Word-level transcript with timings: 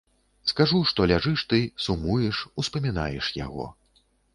Скажу, 0.51 0.79
што 0.93 1.07
ляжыш 1.11 1.45
ты, 1.53 1.61
сумуеш, 1.85 2.43
успамінаеш 2.65 3.25
яго. 3.47 3.73